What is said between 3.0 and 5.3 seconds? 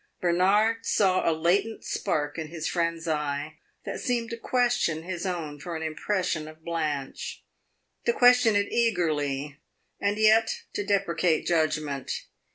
eye that seemed to question his